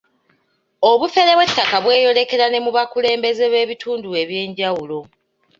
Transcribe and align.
Obufere 0.89 1.31
bw'ettaka 1.37 1.77
bweyolekera 1.83 2.45
ne 2.49 2.59
mu 2.65 2.71
bakulembeze 2.77 3.45
b'ebitundu 3.51 4.09
eby'enjawulo. 4.21 4.99